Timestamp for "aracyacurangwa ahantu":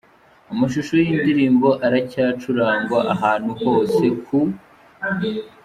1.85-3.51